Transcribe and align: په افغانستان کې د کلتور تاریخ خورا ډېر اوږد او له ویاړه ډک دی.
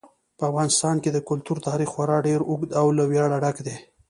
په 0.37 0.43
افغانستان 0.51 0.95
کې 1.03 1.09
د 1.13 1.17
کلتور 1.29 1.57
تاریخ 1.67 1.89
خورا 1.93 2.17
ډېر 2.27 2.39
اوږد 2.49 2.69
او 2.79 2.87
له 2.97 3.03
ویاړه 3.11 3.37
ډک 3.43 3.57
دی. 3.65 3.75